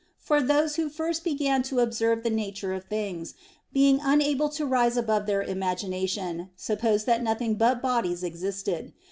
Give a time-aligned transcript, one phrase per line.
[0.17, 3.35] For those who first began to observe the nature of things,
[3.71, 8.93] being unable to rise above their imagination, supposed that nothing but bodies existed.